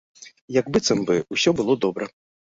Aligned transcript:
Як 0.55 0.71
быццам 0.77 1.03
бы 1.09 1.17
ўсё 1.37 1.53
было 1.59 1.75
добра. 1.85 2.09